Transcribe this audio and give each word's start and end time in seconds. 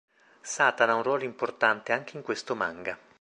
Satana 0.55 0.93
ha 0.93 0.95
un 0.95 1.03
ruolo 1.03 1.25
importante 1.25 1.91
anche 1.93 2.17
in 2.17 2.23
questo 2.23 2.55
manga. 2.55 2.97